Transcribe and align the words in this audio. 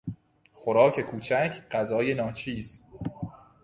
خوراک 0.53 1.01
کوچک، 1.01 1.61
غذای 1.71 2.13
ناچیز 2.13 2.81